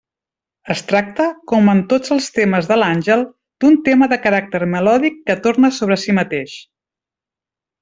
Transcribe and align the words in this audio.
Es 0.75 0.79
tracta, 0.91 1.27
com 1.51 1.69
en 1.73 1.83
tots 1.91 2.13
els 2.15 2.29
temes 2.37 2.69
de 2.71 2.77
l'àngel, 2.83 3.25
d'un 3.65 3.77
tema 3.91 4.09
de 4.15 4.19
caràcter 4.25 4.63
melòdic 4.73 5.23
que 5.29 5.37
torna 5.45 5.73
sobre 5.81 6.01
si 6.07 6.19
mateix. 6.23 6.57